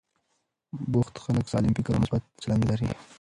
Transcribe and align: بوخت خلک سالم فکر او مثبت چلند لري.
بوخت 0.91 1.15
خلک 1.23 1.45
سالم 1.51 1.73
فکر 1.77 1.91
او 1.93 2.01
مثبت 2.03 2.21
چلند 2.41 2.63
لري. 2.69 2.87